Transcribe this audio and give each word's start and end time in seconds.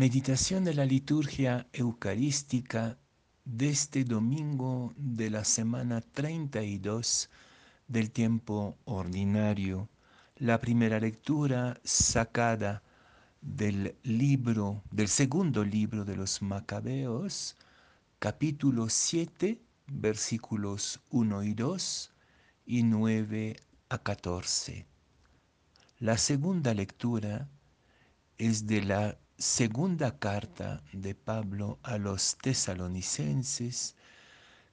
Meditación 0.00 0.64
de 0.64 0.72
la 0.72 0.86
liturgia 0.86 1.66
eucarística 1.74 2.96
de 3.44 3.68
este 3.68 4.02
domingo 4.02 4.94
de 4.96 5.28
la 5.28 5.44
semana 5.44 6.00
32 6.00 7.28
del 7.86 8.10
tiempo 8.10 8.78
ordinario. 8.86 9.90
La 10.36 10.58
primera 10.58 10.98
lectura 10.98 11.78
sacada 11.84 12.82
del 13.42 13.94
libro, 14.02 14.82
del 14.90 15.08
segundo 15.08 15.64
libro 15.64 16.06
de 16.06 16.16
los 16.16 16.40
Macabeos, 16.40 17.56
capítulo 18.18 18.88
7, 18.88 19.60
versículos 19.86 21.00
1 21.10 21.42
y 21.42 21.52
2 21.52 22.12
y 22.64 22.82
9 22.84 23.56
a 23.90 23.98
14. 23.98 24.86
La 25.98 26.16
segunda 26.16 26.72
lectura 26.72 27.50
es 28.38 28.66
de 28.66 28.80
la 28.80 29.18
segunda 29.40 30.18
carta 30.18 30.82
de 30.92 31.14
Pablo 31.14 31.78
a 31.82 31.96
los 31.96 32.36
tesalonicenses, 32.42 33.96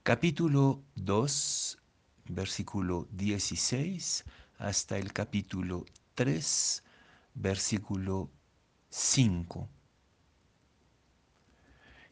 capítulo 0.02 0.82
2, 0.96 1.78
versículo 2.26 3.08
16, 3.12 4.26
hasta 4.58 4.98
el 4.98 5.14
capítulo 5.14 5.86
3, 6.14 6.84
versículo 7.32 8.30
5. 8.90 9.70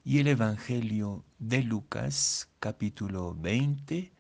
Y 0.05 0.21
el 0.21 0.29
Evangelio 0.29 1.27
de 1.39 1.63
Lucas, 1.63 2.49
capítulo 2.59 3.35
20, 3.35 4.11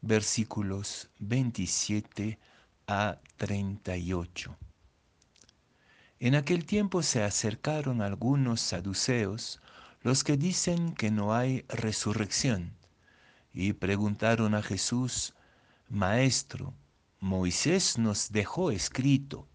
versículos 0.00 1.10
27 1.18 2.38
a 2.86 3.18
38. 3.36 4.56
En 6.22 6.34
aquel 6.34 6.66
tiempo 6.66 7.02
se 7.02 7.22
acercaron 7.22 8.02
algunos 8.02 8.60
saduceos, 8.60 9.58
los 10.02 10.22
que 10.22 10.36
dicen 10.36 10.94
que 10.94 11.10
no 11.10 11.34
hay 11.34 11.64
resurrección, 11.68 12.76
y 13.54 13.72
preguntaron 13.72 14.54
a 14.54 14.62
Jesús, 14.62 15.32
Maestro, 15.88 16.74
Moisés 17.20 17.96
nos 17.96 18.32
dejó 18.32 18.70
escrito, 18.70 19.48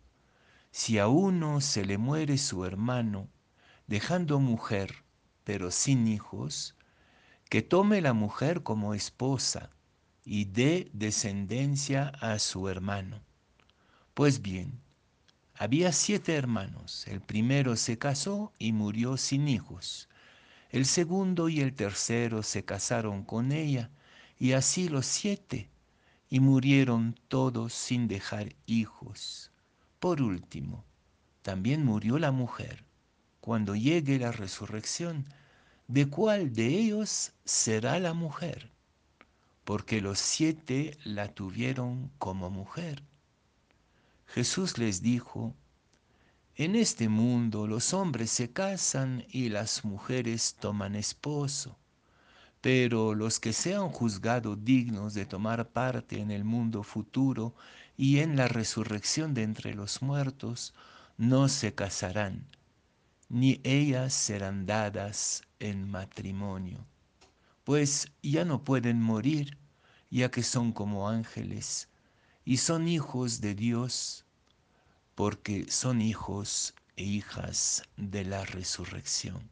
si 0.72 0.98
a 0.98 1.08
uno 1.08 1.62
se 1.62 1.86
le 1.86 2.00
muere 2.00 2.40
su 2.40 2.66
hermano, 2.66 3.30
dejando 3.86 4.40
mujer, 4.40 5.04
pero 5.44 5.70
sin 5.70 6.08
hijos, 6.08 6.74
que 7.48 7.62
tome 7.62 8.02
la 8.02 8.14
mujer 8.14 8.64
como 8.64 8.96
esposa 8.96 9.70
y 10.24 10.46
dé 10.46 10.90
descendencia 10.94 12.08
a 12.08 12.40
su 12.40 12.70
hermano. 12.70 13.22
Pues 14.16 14.42
bien, 14.42 14.82
había 15.58 15.92
siete 15.94 16.36
hermanos. 16.36 17.08
El 17.08 17.22
primero 17.22 17.76
se 17.76 17.98
casó 17.98 18.52
y 18.60 18.74
murió 18.74 19.18
sin 19.18 19.48
hijos. 19.48 20.10
El 20.70 20.86
segundo 20.86 21.48
y 21.48 21.62
el 21.62 21.74
tercero 21.74 22.44
se 22.44 22.66
casaron 22.66 23.24
con 23.24 23.52
ella, 23.52 23.90
y 24.38 24.52
así 24.52 24.90
los 24.90 25.06
siete, 25.06 25.70
y 26.30 26.42
murieron 26.42 27.18
todos 27.30 27.74
sin 27.74 28.08
dejar 28.10 28.54
hijos. 28.66 29.52
Por 30.00 30.22
último, 30.22 30.84
también 31.42 31.86
murió 31.86 32.20
la 32.20 32.32
mujer. 32.32 32.84
Cuando 33.40 33.76
llegue 33.76 34.20
la 34.20 34.34
resurrección, 34.34 35.26
¿de 35.88 36.10
cuál 36.10 36.54
de 36.54 36.68
ellos 36.68 37.32
será 37.46 38.00
la 38.00 38.14
mujer? 38.14 38.72
Porque 39.64 40.02
los 40.02 40.20
siete 40.20 40.98
la 41.06 41.30
tuvieron 41.30 42.12
como 42.18 42.50
mujer. 42.50 43.04
Jesús 44.28 44.78
les 44.78 45.02
dijo, 45.02 45.56
en 46.56 46.76
este 46.76 47.10
mundo 47.10 47.68
los 47.68 47.94
hombres 47.94 48.32
se 48.32 48.52
casan 48.52 49.26
y 49.30 49.50
las 49.50 49.84
mujeres 49.84 50.56
toman 50.60 50.96
esposo, 50.96 51.78
pero 52.62 53.14
los 53.14 53.40
que 53.40 53.54
sean 53.54 53.90
juzgados 53.90 54.64
dignos 54.64 55.14
de 55.14 55.26
tomar 55.26 55.70
parte 55.70 56.20
en 56.20 56.32
el 56.32 56.44
mundo 56.46 56.84
futuro 56.84 57.56
y 57.98 58.20
en 58.20 58.36
la 58.36 58.48
resurrección 58.48 59.34
de 59.34 59.44
entre 59.44 59.74
los 59.74 60.02
muertos, 60.02 60.74
no 61.18 61.48
se 61.48 61.76
casarán, 61.76 62.46
ni 63.30 63.60
ellas 63.64 64.14
serán 64.14 64.66
dadas 64.66 65.44
en 65.60 65.90
matrimonio, 65.90 66.86
pues 67.64 68.12
ya 68.22 68.46
no 68.46 68.64
pueden 68.64 69.02
morir, 69.02 69.58
ya 70.10 70.32
que 70.32 70.44
son 70.44 70.72
como 70.72 71.10
ángeles 71.10 71.90
y 72.46 72.58
son 72.58 72.88
hijos 72.88 73.42
de 73.42 73.56
Dios 73.56 74.26
porque 75.16 75.72
son 75.72 76.02
hijos 76.02 76.76
e 76.96 77.04
hijas 77.04 77.84
de 77.98 78.24
la 78.24 78.46
resurrección. 78.46 79.50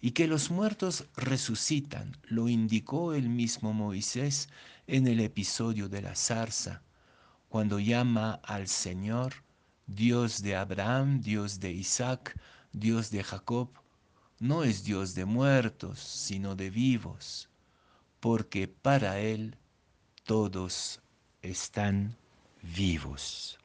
Y 0.00 0.12
que 0.12 0.28
los 0.28 0.50
muertos 0.50 1.06
resucitan, 1.16 2.16
lo 2.22 2.48
indicó 2.48 3.12
el 3.14 3.28
mismo 3.28 3.72
Moisés 3.72 4.48
en 4.86 5.08
el 5.08 5.20
episodio 5.20 5.88
de 5.88 6.02
la 6.02 6.14
zarza, 6.14 6.82
cuando 7.48 7.80
llama 7.80 8.34
al 8.44 8.68
Señor 8.68 9.42
Dios 9.86 10.42
de 10.42 10.54
Abraham, 10.54 11.20
Dios 11.22 11.58
de 11.58 11.72
Isaac, 11.72 12.38
Dios 12.72 13.10
de 13.10 13.24
Jacob, 13.24 13.70
no 14.38 14.62
es 14.62 14.84
Dios 14.84 15.14
de 15.14 15.24
muertos, 15.24 15.98
sino 15.98 16.54
de 16.54 16.70
vivos, 16.70 17.48
porque 18.20 18.68
para 18.68 19.18
Él 19.18 19.56
todos 20.24 21.00
están 21.46 22.16
vivos. 22.76 23.58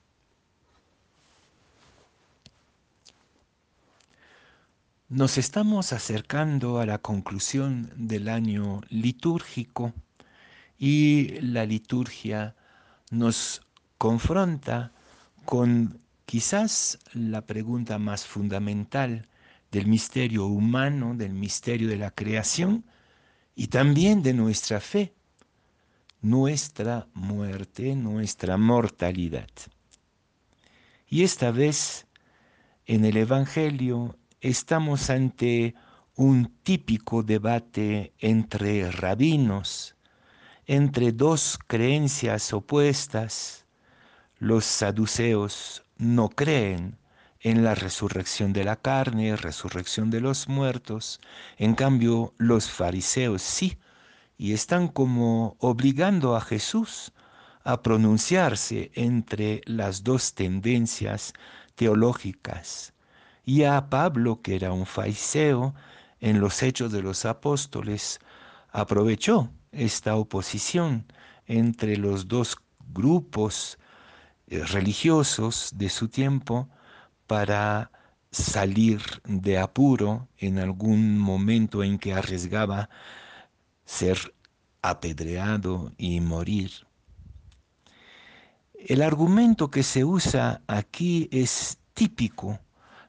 Nos 5.10 5.38
estamos 5.38 5.92
acercando 5.92 6.80
a 6.80 6.86
la 6.86 7.00
conclusión 7.00 7.92
del 7.98 8.30
año 8.30 8.82
litúrgico 8.90 9.94
y 10.80 11.40
la 11.42 11.66
liturgia 11.66 12.56
nos 13.10 13.62
confronta 13.98 14.94
con 15.44 16.00
quizás 16.26 16.98
la 17.14 17.42
pregunta 17.42 18.00
más 18.00 18.26
fundamental 18.26 19.28
del 19.70 19.88
misterio 19.88 20.46
humano, 20.46 21.14
del 21.14 21.34
misterio 21.34 21.90
de 21.90 21.98
la 21.98 22.12
creación 22.12 22.86
y 23.54 23.68
también 23.68 24.24
de 24.24 24.34
nuestra 24.34 24.80
fe, 24.80 25.14
nuestra 26.22 27.08
muerte, 27.14 27.96
nuestra 27.96 28.58
mortalidad. 28.58 29.50
Y 31.08 31.24
esta 31.24 31.52
vez 31.52 32.08
en 32.86 33.06
el 33.06 33.18
Evangelio 33.18 34.18
estamos 34.40 35.10
ante 35.10 35.76
un 36.16 36.54
típico 36.64 37.24
debate 37.24 38.14
entre 38.20 38.92
rabinos, 38.92 39.96
entre 40.68 41.12
dos 41.12 41.60
creencias 41.68 42.54
opuestas. 42.54 43.66
Los 44.38 44.66
saduceos 44.66 45.84
no 45.98 46.30
creen 46.30 46.98
en 47.40 47.64
la 47.64 47.74
resurrección 47.74 48.54
de 48.54 48.64
la 48.64 48.76
carne, 48.76 49.36
resurrección 49.36 50.12
de 50.12 50.22
los 50.22 50.48
muertos, 50.48 51.20
en 51.58 51.74
cambio 51.74 52.34
los 52.38 52.70
fariseos 52.70 53.42
sí, 53.42 53.78
y 54.42 54.54
están 54.54 54.88
como 54.88 55.56
obligando 55.60 56.36
a 56.36 56.42
Jesús 56.42 57.12
a 57.64 57.84
pronunciarse 57.84 58.90
entre 58.96 59.62
las 59.66 60.04
dos 60.04 60.34
tendencias 60.34 61.34
teológicas. 61.76 62.92
Y 63.46 63.66
a 63.66 63.92
Pablo, 63.92 64.42
que 64.42 64.56
era 64.56 64.74
un 64.74 64.88
fariseo, 64.88 65.76
en 66.22 66.40
los 66.40 66.64
hechos 66.64 66.92
de 66.92 67.04
los 67.04 67.24
apóstoles, 67.26 68.20
aprovechó 68.72 69.52
esta 69.72 70.16
oposición 70.16 71.06
entre 71.46 71.96
los 71.96 72.28
dos 72.28 72.58
grupos 72.96 73.78
eh, 74.48 74.64
religiosos 74.64 75.70
de 75.76 75.90
su 75.90 76.08
tiempo 76.08 76.68
para 77.28 77.92
salir 78.32 79.04
de 79.24 79.60
apuro 79.60 80.30
en 80.40 80.58
algún 80.58 81.20
momento 81.20 81.84
en 81.84 82.00
que 82.00 82.16
arriesgaba 82.16 82.90
ser 83.92 84.34
apedreado 84.82 85.92
y 85.98 86.22
morir. 86.22 86.72
El 88.74 89.02
argumento 89.02 89.70
que 89.70 89.84
se 89.84 90.06
usa 90.06 90.62
aquí 90.66 91.28
es 91.32 91.78
típico 91.94 92.60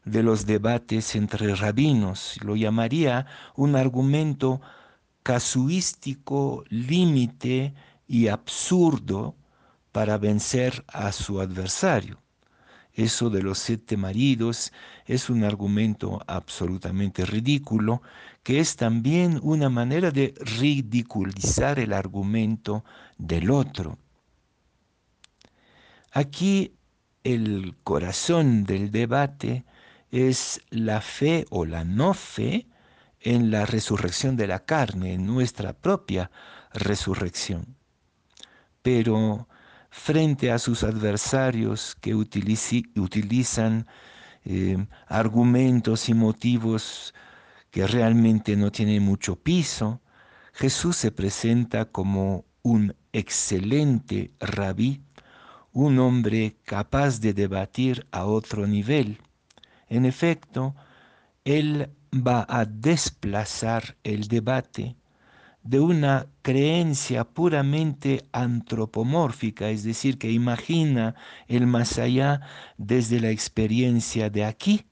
de 0.05 0.25
los 0.25 0.45
debates 0.45 1.15
entre 1.15 1.55
rabinos. 1.55 2.37
Lo 2.43 2.57
llamaría 2.57 3.27
un 3.55 3.77
argumento 3.77 4.61
casuístico, 5.23 6.65
límite 6.69 7.75
y 8.09 8.27
absurdo 8.27 9.37
para 9.93 10.19
vencer 10.19 10.85
a 10.89 11.13
su 11.13 11.41
adversario. 11.41 12.19
Eso 12.95 13.31
de 13.31 13.43
los 13.43 13.59
siete 13.59 13.97
maridos 13.97 14.73
es 15.07 15.31
un 15.31 15.45
argumento 15.45 16.21
absolutamente 16.27 17.25
ridículo, 17.25 18.03
que 18.43 18.61
es 18.61 18.77
también 18.77 19.41
una 19.43 19.71
manera 19.71 20.11
de 20.11 20.35
ridiculizar 20.39 21.79
el 21.79 21.93
argumento 21.95 22.85
del 23.17 23.51
otro. 23.51 23.99
Aquí 26.13 26.75
el 27.25 27.75
corazón 27.83 28.65
del 28.65 28.91
debate 28.91 29.65
es 30.11 30.61
la 30.69 31.01
fe 31.01 31.47
o 31.49 31.65
la 31.65 31.85
no 31.85 32.13
fe 32.13 32.67
en 33.21 33.51
la 33.51 33.65
resurrección 33.65 34.37
de 34.37 34.47
la 34.47 34.65
carne, 34.65 35.15
en 35.15 35.25
nuestra 35.27 35.73
propia 35.73 36.31
resurrección. 36.75 37.77
Pero 38.83 39.49
frente 39.93 40.51
a 40.51 40.59
sus 40.59 40.85
adversarios 40.85 41.95
que 42.01 42.15
utilizan 42.15 43.87
eh, 44.43 44.87
argumentos 45.07 46.09
y 46.09 46.15
motivos 46.15 47.15
que 47.71 47.87
realmente 47.87 48.57
no 48.57 48.73
tienen 48.73 49.03
mucho 49.03 49.37
piso, 49.37 50.01
Jesús 50.55 50.97
se 50.97 51.13
presenta 51.13 51.85
como 51.85 52.47
un 52.63 52.97
excelente 53.13 54.33
rabí, 54.41 55.03
un 55.73 55.99
hombre 55.99 56.57
capaz 56.65 57.21
de 57.21 57.35
debatir 57.35 58.07
a 58.13 58.25
otro 58.25 58.67
nivel. 58.67 59.21
En 59.89 60.07
efecto, 60.07 60.75
él 61.45 61.91
va 62.15 62.47
a 62.49 62.65
desplazar 62.65 63.99
el 64.05 64.27
debate 64.27 64.97
de 65.63 65.81
una 65.81 66.27
creencia 66.43 67.25
puramente 67.25 68.27
antropomórfica, 68.33 69.71
es 69.71 69.85
decir, 69.85 70.19
que 70.19 70.31
imagina 70.31 71.15
el 71.47 71.67
más 71.67 71.99
allá 71.99 72.41
desde 72.79 73.21
la 73.21 73.31
experiencia 73.31 74.29
de 74.29 74.45
aquí, 74.45 74.87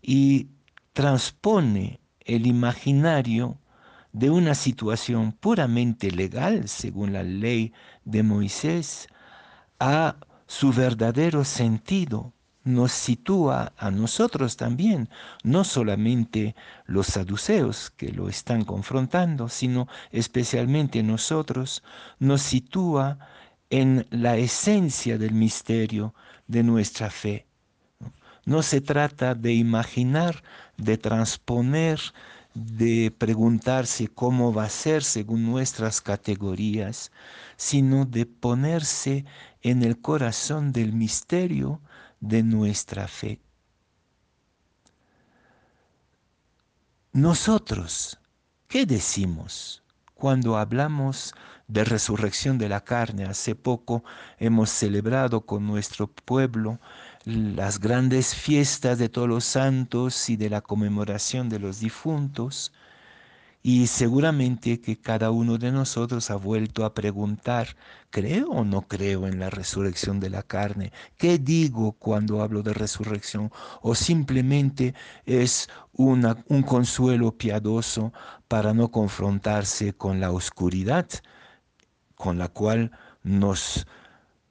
y 0.00 0.48
transpone 0.92 2.00
el 2.20 2.46
imaginario 2.46 3.58
de 4.12 4.30
una 4.30 4.54
situación 4.54 5.32
puramente 5.32 6.10
legal, 6.10 6.68
según 6.68 7.12
la 7.12 7.22
ley 7.22 7.72
de 8.04 8.22
Moisés, 8.22 9.08
a 9.80 10.16
su 10.46 10.72
verdadero 10.72 11.44
sentido, 11.44 12.32
nos 12.68 12.92
sitúa 12.92 13.72
a 13.78 13.90
nosotros 13.90 14.56
también, 14.58 15.08
no 15.42 15.64
solamente 15.64 16.54
los 16.84 17.06
saduceos 17.06 17.90
que 17.90 18.12
lo 18.12 18.28
están 18.28 18.64
confrontando, 18.64 19.48
sino 19.48 19.88
especialmente 20.12 21.02
nosotros, 21.02 21.82
nos 22.18 22.42
sitúa 22.42 23.18
en 23.70 24.06
la 24.10 24.36
esencia 24.36 25.16
del 25.16 25.32
misterio 25.32 26.14
de 26.46 26.62
nuestra 26.62 27.08
fe. 27.10 27.46
No 28.44 28.62
se 28.62 28.80
trata 28.82 29.34
de 29.34 29.54
imaginar, 29.54 30.42
de 30.76 30.98
transponer, 30.98 32.00
de 32.54 33.10
preguntarse 33.16 34.08
cómo 34.08 34.52
va 34.52 34.64
a 34.64 34.70
ser 34.70 35.02
según 35.04 35.44
nuestras 35.46 36.00
categorías, 36.00 37.12
sino 37.56 38.04
de 38.04 38.26
ponerse 38.26 39.24
en 39.62 39.82
el 39.82 40.00
corazón 40.00 40.72
del 40.72 40.92
misterio 40.92 41.80
de 42.20 42.42
nuestra 42.42 43.08
fe. 43.08 43.40
Nosotros, 47.12 48.18
¿qué 48.68 48.86
decimos 48.86 49.82
cuando 50.14 50.56
hablamos 50.56 51.34
de 51.66 51.84
resurrección 51.84 52.58
de 52.58 52.68
la 52.68 52.84
carne? 52.84 53.24
Hace 53.24 53.54
poco 53.54 54.04
hemos 54.38 54.70
celebrado 54.70 55.46
con 55.46 55.66
nuestro 55.66 56.06
pueblo 56.06 56.78
las 57.24 57.80
grandes 57.80 58.34
fiestas 58.34 58.98
de 58.98 59.08
todos 59.08 59.28
los 59.28 59.44
santos 59.44 60.28
y 60.30 60.36
de 60.36 60.50
la 60.50 60.60
conmemoración 60.60 61.48
de 61.48 61.58
los 61.58 61.80
difuntos. 61.80 62.72
Y 63.62 63.88
seguramente 63.88 64.80
que 64.80 65.00
cada 65.00 65.30
uno 65.32 65.58
de 65.58 65.72
nosotros 65.72 66.30
ha 66.30 66.36
vuelto 66.36 66.84
a 66.84 66.94
preguntar, 66.94 67.76
¿creo 68.10 68.48
o 68.50 68.64
no 68.64 68.82
creo 68.82 69.26
en 69.26 69.40
la 69.40 69.50
resurrección 69.50 70.20
de 70.20 70.30
la 70.30 70.44
carne? 70.44 70.92
¿Qué 71.16 71.38
digo 71.38 71.92
cuando 71.92 72.40
hablo 72.40 72.62
de 72.62 72.72
resurrección? 72.72 73.50
¿O 73.82 73.96
simplemente 73.96 74.94
es 75.26 75.68
una, 75.92 76.44
un 76.48 76.62
consuelo 76.62 77.36
piadoso 77.36 78.12
para 78.46 78.74
no 78.74 78.90
confrontarse 78.90 79.92
con 79.92 80.20
la 80.20 80.30
oscuridad 80.30 81.08
con 82.14 82.38
la 82.38 82.48
cual 82.48 82.90
nos 83.22 83.86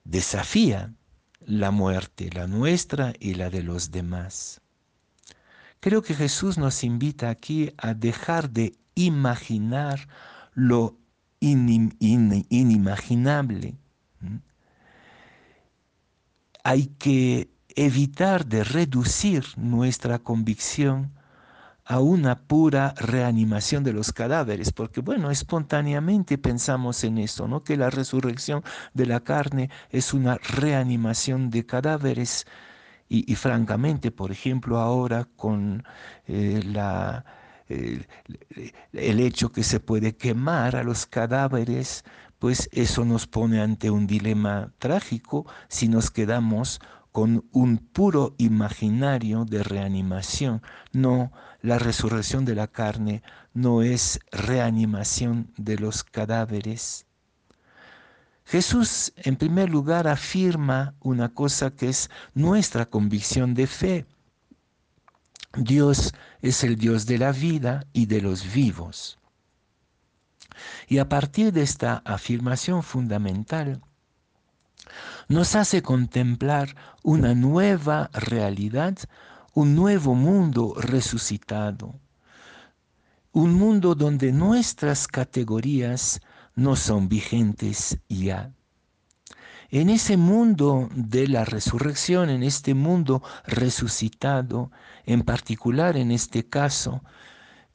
desafía 0.04 0.94
la 1.40 1.70
muerte, 1.70 2.30
la 2.32 2.46
nuestra 2.46 3.14
y 3.18 3.34
la 3.34 3.48
de 3.48 3.62
los 3.62 3.90
demás? 3.90 4.60
Creo 5.80 6.02
que 6.02 6.14
Jesús 6.14 6.58
nos 6.58 6.82
invita 6.84 7.30
aquí 7.30 7.72
a 7.76 7.94
dejar 7.94 8.50
de 8.50 8.74
imaginar 8.98 10.08
lo 10.54 10.96
inimaginable. 11.40 13.76
Hay 16.64 16.86
que 16.98 17.50
evitar 17.76 18.44
de 18.44 18.64
reducir 18.64 19.44
nuestra 19.56 20.18
convicción 20.18 21.12
a 21.84 22.00
una 22.00 22.34
pura 22.36 22.92
reanimación 22.98 23.84
de 23.84 23.92
los 23.92 24.12
cadáveres, 24.12 24.72
porque 24.72 25.00
bueno, 25.00 25.30
espontáneamente 25.30 26.36
pensamos 26.36 27.04
en 27.04 27.18
esto, 27.18 27.46
¿no? 27.48 27.62
Que 27.62 27.78
la 27.78 27.88
resurrección 27.88 28.62
de 28.92 29.06
la 29.06 29.20
carne 29.20 29.70
es 29.90 30.12
una 30.12 30.36
reanimación 30.36 31.48
de 31.50 31.64
cadáveres 31.64 32.46
y, 33.08 33.34
francamente, 33.36 34.10
por 34.10 34.30
ejemplo, 34.30 34.78
ahora 34.78 35.26
con 35.36 35.82
eh, 36.26 36.60
la 36.62 37.24
el, 37.68 38.06
hecho 39.20 39.52
que 39.52 39.62
se 39.62 39.80
puede 39.80 40.16
quemar 40.16 40.76
a 40.76 40.82
los 40.82 41.06
cadáveres, 41.06 42.04
pues 42.38 42.68
eso 42.72 43.04
nos 43.04 43.26
pone 43.26 43.60
ante 43.60 43.90
un 43.90 44.06
dilema 44.06 44.72
trágico 44.78 45.46
si 45.68 45.88
nos 45.88 46.10
quedamos 46.10 46.80
con 47.12 47.48
un 47.52 47.78
puro 47.78 48.34
imaginario 48.38 49.44
de 49.44 49.62
reanimación. 49.62 50.62
No, 50.92 51.32
la 51.62 51.78
resurrección 51.78 52.44
de 52.44 52.54
la 52.54 52.68
carne 52.68 53.22
no 53.54 53.82
es 53.82 54.20
reanimación 54.30 55.52
de 55.56 55.78
los 55.78 56.04
cadáveres. 56.04 57.06
Jesús, 58.44 59.12
en 59.16 59.36
primer 59.36 59.68
lugar, 59.68 60.08
afirma 60.08 60.94
una 61.00 61.28
cosa 61.28 61.70
que 61.70 61.90
es 61.90 62.08
nuestra 62.32 62.86
convicción 62.86 63.52
de 63.52 63.66
fe. 63.66 64.06
Dios 65.56 66.12
es 66.42 66.62
el 66.64 66.76
Dios 66.76 67.06
de 67.06 67.18
la 67.18 67.32
vida 67.32 67.86
y 67.92 68.06
de 68.06 68.20
los 68.20 68.52
vivos. 68.52 69.18
Y 70.88 70.98
a 70.98 71.08
partir 71.08 71.52
de 71.52 71.62
esta 71.62 72.02
afirmación 72.04 72.82
fundamental, 72.82 73.80
nos 75.28 75.54
hace 75.54 75.82
contemplar 75.82 76.74
una 77.02 77.34
nueva 77.34 78.10
realidad, 78.12 78.96
un 79.54 79.74
nuevo 79.74 80.14
mundo 80.14 80.74
resucitado, 80.76 81.94
un 83.32 83.54
mundo 83.54 83.94
donde 83.94 84.32
nuestras 84.32 85.06
categorías 85.06 86.20
no 86.54 86.76
son 86.76 87.08
vigentes 87.08 87.98
ya. 88.08 88.52
En 89.70 89.90
ese 89.90 90.16
mundo 90.16 90.88
de 90.94 91.28
la 91.28 91.44
resurrección, 91.44 92.30
en 92.30 92.42
este 92.42 92.72
mundo 92.72 93.22
resucitado, 93.46 94.70
en 95.04 95.22
particular 95.22 95.98
en 95.98 96.10
este 96.10 96.48
caso 96.48 97.02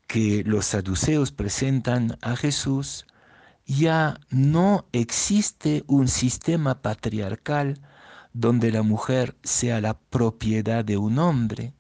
que 0.08 0.44
los 0.44 0.66
saduceos 0.66 1.32
presentan 1.32 2.18
a 2.22 2.36
Jesús, 2.36 3.06
ya 3.68 4.20
no 4.30 4.88
existe 4.92 5.84
un 5.86 6.08
sistema 6.08 6.82
patriarcal 6.82 7.80
donde 8.34 8.72
la 8.72 8.82
mujer 8.82 9.36
sea 9.44 9.80
la 9.80 9.94
propiedad 9.94 10.84
de 10.84 10.98
un 10.98 11.20
hombre. 11.20 11.76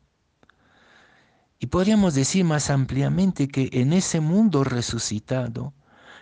Y 1.58 1.68
podríamos 1.68 2.14
decir 2.14 2.46
más 2.46 2.70
ampliamente 2.70 3.48
que 3.48 3.70
en 3.74 3.94
ese 3.94 4.20
mundo 4.20 4.64
resucitado 4.64 5.74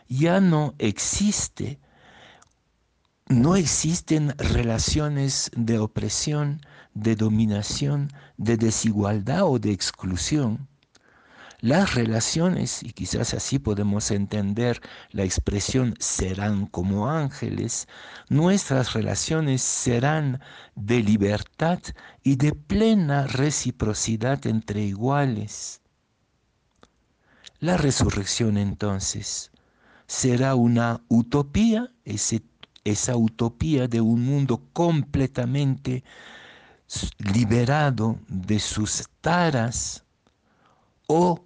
ya 0.08 0.40
no 0.40 0.76
existe 0.78 1.80
no 3.32 3.56
existen 3.56 4.36
relaciones 4.38 5.52
de 5.56 5.80
opresión, 5.80 6.62
de 6.94 7.16
dominación, 7.16 8.12
de 8.38 8.58
desigualdad 8.58 9.46
o 9.46 9.58
de 9.58 9.72
exclusión. 9.72 10.68
Las 11.62 11.96
relaciones, 11.96 12.84
y 12.84 12.92
quizás 12.92 13.34
así 13.34 13.58
podemos 13.58 14.12
entender 14.12 14.82
la 15.12 15.24
expresión 15.24 15.96
serán 16.00 16.66
como 16.66 17.10
ángeles, 17.10 17.88
nuestras 18.28 18.94
relaciones 18.94 19.62
serán 19.62 20.42
de 20.76 21.02
libertad 21.02 21.80
y 22.24 22.36
de 22.36 22.52
plena 22.52 23.28
reciprocidad 23.28 24.46
entre 24.46 24.82
iguales. 24.82 25.82
La 27.60 27.78
resurrección 27.78 28.58
entonces 28.58 29.52
será 30.08 30.56
una 30.56 31.02
utopía, 31.08 31.92
ese 32.04 32.42
esa 32.84 33.16
utopía 33.16 33.88
de 33.88 34.02
un 34.02 34.24
mundo 34.24 34.62
completamente 34.74 36.04
liberado 37.34 38.20
de 38.28 38.60
sus 38.60 39.08
taras 39.22 40.04
o 41.08 41.44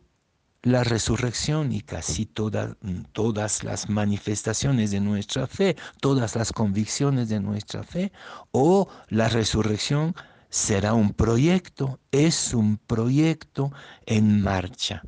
la 0.63 0.83
resurrección 0.83 1.71
y 1.71 1.81
casi 1.81 2.25
todas 2.25 3.63
las 3.63 3.87
manifestaciones 3.87 4.89
de 4.89 4.99
nuestra 4.99 5.45
fe, 5.45 5.75
todas 6.01 6.35
las 6.35 6.51
convicciones 6.51 7.29
de 7.29 7.39
nuestra 7.39 7.83
fe, 7.83 8.11
o 8.51 8.87
la 9.09 9.29
resurrección 9.29 10.15
será 10.49 10.95
un 10.95 11.13
proyecto, 11.13 11.99
es 12.11 12.53
un 12.55 12.77
proyecto 12.77 13.71
en 14.07 14.41
marcha. 14.41 15.03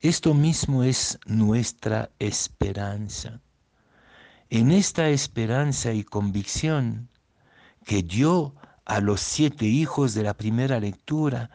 Esto 0.00 0.32
mismo 0.32 0.82
es 0.82 1.18
nuestra 1.26 2.10
esperanza. 2.18 3.42
En 4.54 4.70
esta 4.70 5.08
esperanza 5.08 5.94
y 5.94 6.04
convicción 6.04 7.08
que 7.86 8.02
dio 8.02 8.54
a 8.84 9.00
los 9.00 9.22
siete 9.22 9.64
hijos 9.64 10.12
de 10.12 10.24
la 10.24 10.34
primera 10.34 10.78
lectura 10.78 11.48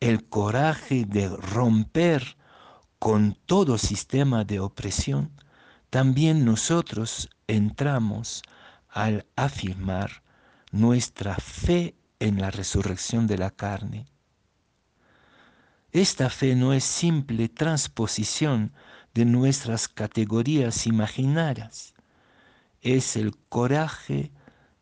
el 0.00 0.28
coraje 0.28 1.04
de 1.04 1.28
romper 1.28 2.36
con 2.98 3.38
todo 3.46 3.78
sistema 3.78 4.42
de 4.42 4.58
opresión, 4.58 5.30
también 5.90 6.44
nosotros 6.44 7.30
entramos 7.46 8.42
al 8.88 9.26
afirmar 9.36 10.24
nuestra 10.72 11.36
fe 11.36 11.94
en 12.18 12.40
la 12.40 12.50
resurrección 12.50 13.28
de 13.28 13.38
la 13.38 13.52
carne. 13.52 14.06
Esta 15.92 16.28
fe 16.28 16.56
no 16.56 16.72
es 16.72 16.82
simple 16.82 17.48
transposición 17.48 18.72
de 19.14 19.24
nuestras 19.24 19.86
categorías 19.86 20.88
imaginarias, 20.88 21.94
es 22.80 23.16
el 23.16 23.36
coraje 23.48 24.30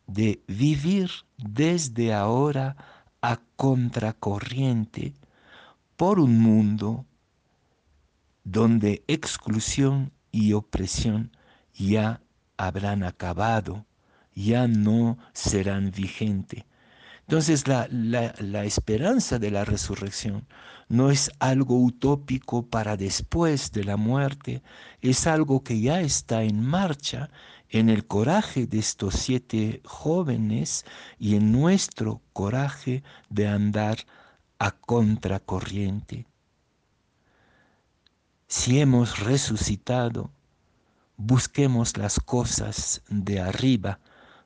de 0.07 0.41
vivir 0.47 1.11
desde 1.37 2.13
ahora 2.13 2.75
a 3.21 3.39
contracorriente 3.55 5.13
por 5.95 6.19
un 6.19 6.39
mundo 6.39 7.05
donde 8.43 9.03
exclusión 9.07 10.11
y 10.31 10.53
opresión 10.53 11.31
ya 11.73 12.21
habrán 12.57 13.03
acabado, 13.03 13.85
ya 14.33 14.67
no 14.67 15.17
serán 15.33 15.91
vigentes. 15.91 16.63
Entonces 17.21 17.67
la, 17.67 17.87
la, 17.91 18.63
esperanza 18.63 19.37
de 19.37 19.51
la 19.51 19.63
resurrección 19.63 20.47
no 20.87 21.11
es 21.11 21.29
algo 21.37 21.79
utópico 21.79 22.65
para 22.65 22.97
después 22.97 23.71
de 23.71 23.83
la 23.83 23.97
muerte, 23.97 24.63
es 25.01 25.27
algo 25.27 25.63
que 25.63 25.79
ya 25.79 26.01
está 26.01 26.41
en 26.41 26.65
marcha 26.65 27.29
en 27.69 27.89
el 27.89 28.05
coraje 28.05 28.65
de 28.65 28.79
estos 28.79 29.15
siete 29.15 29.81
jóvenes 29.85 30.85
y 31.17 31.35
en 31.35 31.51
nuestro 31.51 32.21
coraje 32.33 33.03
de 33.29 33.47
andar 33.47 33.99
a 34.57 34.71
contracorriente. 34.71 36.25
Si 38.47 38.79
hemos 38.79 39.19
resucitado, 39.19 40.31
busquemos 41.17 41.97
las 41.97 42.19
cosas 42.19 43.03
de 43.07 43.39
arriba, 43.39 43.99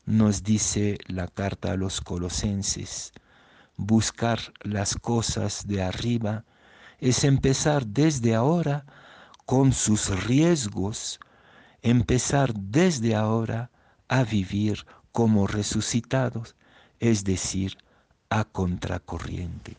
nos 0.06 0.44
dice 0.44 0.98
la 1.08 1.28
carta 1.30 1.72
a 1.72 1.78
los 1.78 2.02
colosenses. 2.02 3.14
Buscar 3.78 4.40
las 4.62 4.96
cosas 4.96 5.66
de 5.66 5.82
arriba 5.82 6.44
es 7.00 7.24
empezar 7.24 7.88
desde 7.88 8.36
ahora 8.36 8.86
con 9.46 9.72
sus 9.72 10.10
riesgos, 10.26 11.20
empezar 11.84 12.54
desde 12.54 13.14
ahora 13.14 13.70
a 14.08 14.24
vivir 14.24 14.86
como 15.12 15.46
resucitados, 15.46 16.56
es 17.00 17.24
decir, 17.24 17.78
a 18.30 18.46
contracorriente. 18.46 19.78